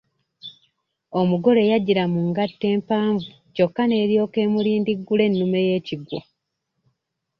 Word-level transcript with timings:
Omugole 1.19 1.61
yajjira 1.71 2.03
mu 2.13 2.21
ngatto 2.29 2.65
empavu 2.75 3.29
kyokka 3.53 3.83
n'eryoka 3.85 4.37
emulindiggula 4.45 5.23
ennume 5.29 5.59
y'ekigwo. 5.67 6.17